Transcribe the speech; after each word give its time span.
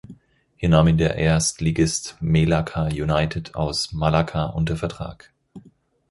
Hier 0.55 0.67
nahm 0.69 0.87
ihn 0.87 0.97
der 0.97 1.13
Erstligist 1.13 2.17
Melaka 2.21 2.85
United 2.87 3.53
aus 3.53 3.93
Malakka 3.93 4.45
unter 4.47 4.75
Vertrag. 4.75 5.31